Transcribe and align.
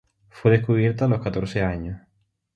Fue 0.29 0.49
descubierta 0.49 1.05
a 1.05 1.07
los 1.07 1.21
catorce 1.21 1.61
años. 1.61 2.01